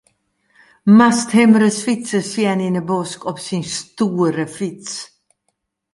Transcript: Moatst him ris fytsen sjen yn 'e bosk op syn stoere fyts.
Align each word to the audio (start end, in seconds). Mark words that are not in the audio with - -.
Moatst 0.97 1.29
him 1.37 1.51
ris 1.61 1.79
fytsen 1.85 2.23
sjen 2.31 2.63
yn 2.67 2.79
'e 2.79 2.83
bosk 2.89 3.21
op 3.29 3.37
syn 3.45 3.63
stoere 3.75 4.45
fyts. 4.57 4.93